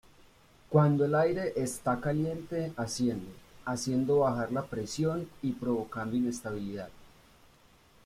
Cuando 0.69 1.05
el 1.05 1.13
aire 1.13 1.53
está 1.57 1.99
caliente, 2.01 2.73
asciende, 2.75 3.31
haciendo 3.65 4.21
bajar 4.21 4.51
la 4.51 4.65
presión 4.65 5.29
y 5.43 5.51
provocando 5.51 6.15
inestabilidad. 6.15 6.89